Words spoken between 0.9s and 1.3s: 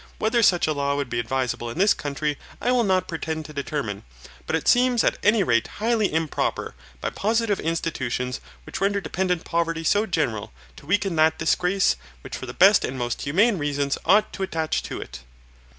would be